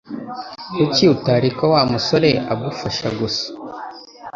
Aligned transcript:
Kuki 0.75 1.03
utareka 1.15 1.63
Wa 1.71 1.81
musore 1.91 2.29
agufasha 2.51 3.07
gusa 3.19 3.45